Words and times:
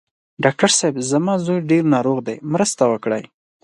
ډاکټر 0.43 0.69
صېب! 0.79 0.95
زما 1.11 1.33
زوی 1.45 1.59
ډېر 1.71 1.83
ناروغ 1.93 2.17
دی، 2.27 2.37
مرسته 2.53 2.83
وکړئ. 2.91 3.23